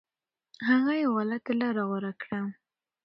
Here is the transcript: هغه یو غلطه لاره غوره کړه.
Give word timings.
هغه 0.67 0.93
یو 1.01 1.11
غلطه 1.17 1.53
لاره 1.59 1.83
غوره 1.89 2.13
کړه. 2.21 2.39